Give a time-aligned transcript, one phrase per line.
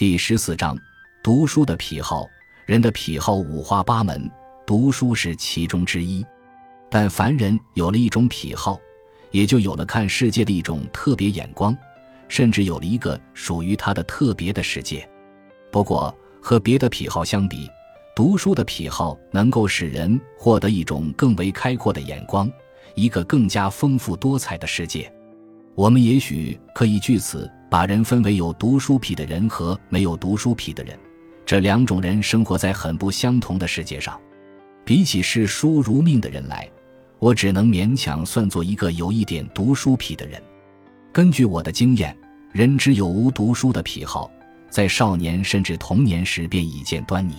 [0.00, 0.74] 第十四章，
[1.22, 2.26] 读书的癖好。
[2.64, 4.30] 人的癖好五花八门，
[4.66, 6.24] 读书是其中之一。
[6.90, 8.80] 但凡人有了一种癖好，
[9.30, 11.76] 也就有了看世界的一种特别眼光，
[12.28, 15.06] 甚至有了一个属于他的特别的世界。
[15.70, 17.68] 不过，和别的癖好相比，
[18.16, 22.50] 读书的癖好能够使人获得一种更为开阔的眼光，
[22.94, 25.12] 一个更加丰富多彩的世界。
[25.74, 30.98] 我们也许可以据此把人分为有读书癖的人和没有读书癖的人。
[31.46, 34.18] 这两种人生活在很不相同的世界上。
[34.84, 36.68] 比起视书如命的人来，
[37.18, 40.40] 我只能勉强算作一个有一点读书癖的人。
[41.12, 42.16] 根据我的经验，
[42.52, 44.30] 人之有无读书的癖好，
[44.68, 47.34] 在少年甚至童年时便已见端倪。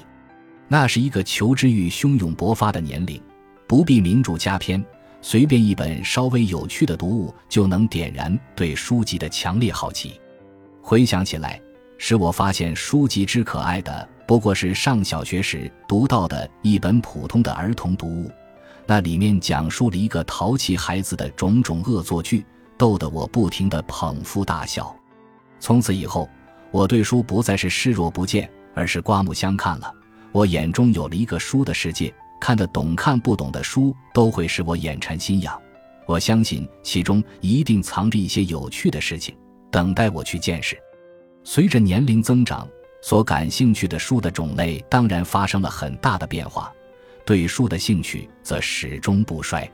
[0.68, 3.22] 那是一个求知欲汹涌勃发的年龄，
[3.68, 4.84] 不必名著佳篇，
[5.22, 10.20] 随便一本稍微有趣的读物就能点燃对书籍的强烈好奇。
[10.82, 11.62] 回想起来，
[11.98, 18.32] 使我发现书籍之可爱的，不过是上小学时读到的一本普通的儿童读物，
[18.88, 22.44] 那里面讲述了一个淘气孩子的种种恶作剧，
[22.78, 24.94] 逗得我不停地捧腹大笑。
[25.60, 26.28] 从此以后，
[26.72, 29.94] 我对书不再是视若不见，而是刮目相看了。
[30.32, 35.58] 我眼中有了一个书的世界，看得懂看不懂的书都会使我眼馋心痒。
[36.08, 39.34] 我相信其中一定藏着一些有趣的事情，
[39.70, 40.76] 等待我去见识。
[41.44, 42.68] 随着年龄增长，
[43.02, 46.74] 所感兴趣的书的种类当然发生了很大的变化，
[47.26, 49.70] 对书的兴趣则始终不衰。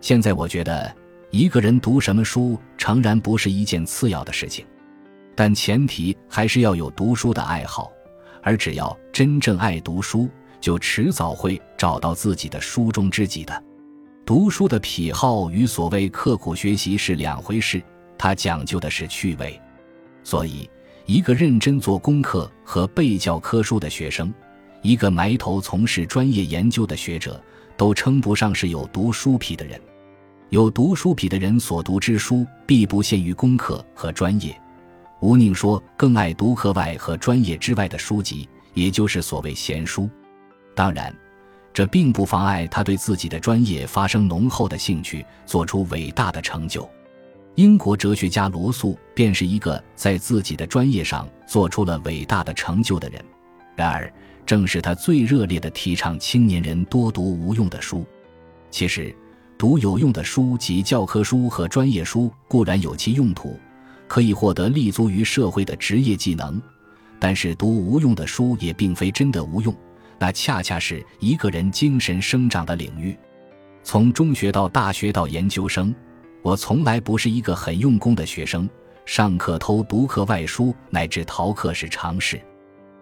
[0.00, 0.92] 现在我觉得，
[1.30, 4.64] 一个人读什么书，诚然不是一件次要的事情，
[5.36, 7.92] 但前提还是要有读书的爱好。
[8.42, 10.28] 而只要真正爱读书，
[10.60, 13.64] 就迟早会找到自己的书中知己的。
[14.24, 17.82] 读书的癖好与所谓刻苦学习是两回事，
[18.18, 19.58] 它讲究的是趣味。
[20.22, 20.68] 所以，
[21.06, 24.32] 一个认真做功课和背教科书的学生，
[24.82, 27.42] 一个埋头从事专业研究的学者，
[27.76, 29.80] 都称不上是有读书癖的人。
[30.50, 34.58] 有读书癖的人所读之书，必不限于功课和专业。
[35.20, 40.08] 吴宁说：“更爱读课外和专业之外的书籍，也就是所谓闲书。
[40.78, 41.12] 当然，
[41.72, 46.88] 这并不妨碍他对自己的专业发生浓厚的兴趣，做出伟大的成就。
[47.56, 53.20] 英国哲学家罗素便是一个在自己的专业上做出了伟大的成就的人。
[53.74, 54.08] 然而，
[54.46, 58.06] 正是他最热烈的提倡青年人多读无用的书。
[58.70, 59.12] 其实，
[59.58, 63.58] 读有用的书及教科书和专业书固然有其用途。”
[64.06, 66.62] 可以获得立足于社会的职业技能，
[67.18, 69.74] 但是读无用的书也并非真的无用，
[70.18, 73.16] 那恰恰是一个人精神生长的领域。
[73.82, 75.94] 从中学到大学到研究生，
[76.42, 78.68] 我从来不是一个很用功的学生，
[79.06, 82.40] 上课偷读课外书乃至逃课是常事。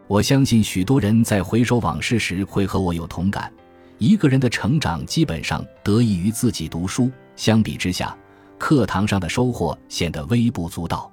[0.06, 3.52] 我相信许多人在回首往事时会和我有同感。
[3.98, 8.16] 一个人的成长基本上得益于自己读书，相比之下。
[8.58, 11.10] 课堂上的收获显得微不足道。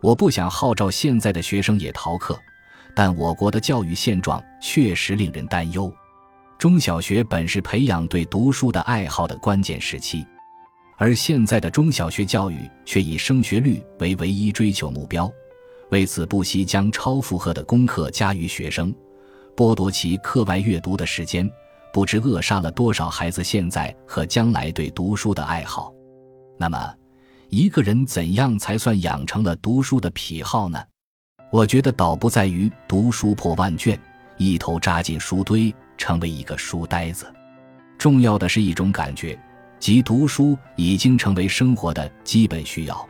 [0.00, 2.36] 我不想号召现在的学生也逃课，
[2.94, 5.92] 但我国的教育现状确实令人担忧。
[6.58, 10.24] 中小学本是培养对读书的爱好的关键时期，
[10.96, 15.28] 而现在的中小学教育却以升学率为唯一追求目标，
[15.90, 18.94] 为此不惜将超负荷的功课加于学生，
[19.56, 21.50] 剥夺其课外阅读的时间，
[21.92, 25.92] 不知扼杀了多少孩子现在和将来对读书的爱好。
[26.56, 26.94] 那么，
[27.48, 30.78] 一个人怎样才算养成了读书的癖好呢？
[31.52, 33.98] 我觉得倒不在于读书破万卷，
[34.38, 37.30] 一头扎进书堆，成为一个书呆子。
[37.98, 39.38] 重要的是一种感觉，
[39.78, 43.06] 即读书已经成为生活的基本需要，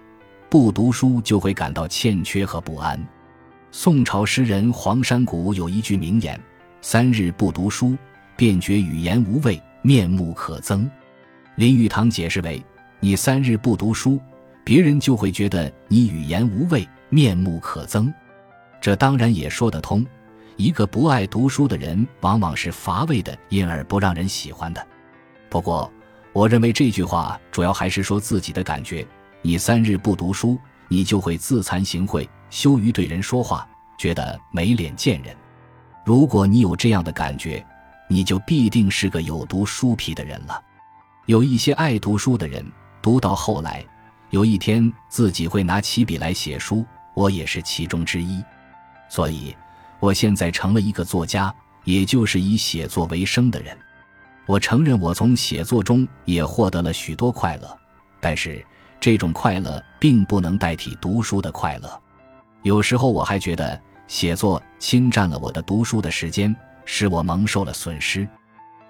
[0.50, 3.00] 不读书就会感到欠缺和不安。
[3.70, 6.38] 宋朝诗人黄山谷有一句名言
[6.82, 7.97] ：“三日不读书，
[8.36, 10.84] 便觉语言无味，面目可憎。”
[11.54, 12.60] 林语堂解释为。
[12.98, 14.20] 你三日不读书，
[14.64, 18.12] 别人就会觉得你语言无味、面目可憎。
[18.82, 20.04] 这当然也说得通。
[20.56, 24.86] 一个不爱读书的人，往往是乏味的，因而不让人喜欢的。
[25.48, 25.91] 不过，
[26.33, 29.06] 我认为这句话主要还是说自己的感觉。
[29.41, 30.59] 你三日不读书，
[30.89, 33.66] 你就会自惭形秽，羞于对人说话，
[33.97, 35.34] 觉得没脸见人。
[36.04, 37.65] 如果你有这样的感觉，
[38.09, 40.60] 你就必定是个有读书癖的人了。
[41.27, 42.71] 有一些爱读书的人。
[43.01, 43.84] 读到后来，
[44.30, 48.41] 有一天自己会拿起笔来写书，我也是其中之一。
[49.12, 49.54] 所以，
[50.00, 51.54] 我现在成了一个作家，
[51.84, 53.76] 也就是以写作为生的人。
[54.47, 57.78] 我承认，我从写作中也获得了许多快乐，
[58.22, 58.64] 但是
[58.98, 62.03] 这种快乐并不能代替读书的快乐。
[62.62, 66.56] 有时候我还觉得，写作侵占了我的读书的时间，
[66.86, 68.26] 使我蒙受了损失。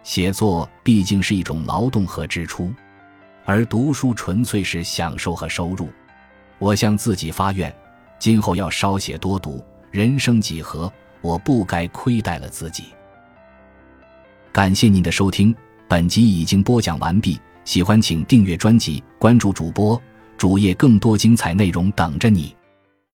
[0.04, 2.72] 写作毕竟是一种劳动和支出，
[3.44, 5.88] 而读书纯粹是享受和收入。
[6.60, 7.74] 我向自己发愿，
[8.20, 9.60] 今后要少写多读。
[9.92, 10.90] 人生几何，
[11.20, 12.84] 我不该亏待了自己。
[14.50, 15.54] 感谢您的收听，
[15.86, 17.38] 本集已经播讲完毕。
[17.66, 20.00] 喜欢请订阅专辑，关注主播
[20.38, 22.56] 主页，更多精彩内容等着你。